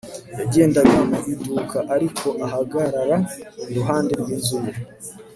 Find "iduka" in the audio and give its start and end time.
1.31-1.77